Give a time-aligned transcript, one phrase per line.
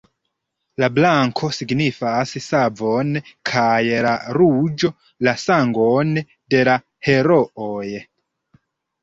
[0.83, 3.11] La blanko signifas savon
[3.51, 4.91] kaj la ruĝo
[5.29, 6.77] la sangon de la
[7.11, 7.87] herooj.